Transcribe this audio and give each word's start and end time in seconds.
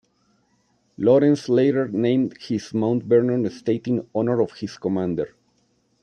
Lawrence 0.97 1.47
later 1.47 1.87
named 1.87 2.35
his 2.39 2.73
Mount 2.73 3.03
Vernon 3.03 3.45
estate 3.45 3.87
in 3.87 4.07
honor 4.15 4.41
of 4.41 4.53
his 4.53 4.75
commander. 4.79 5.35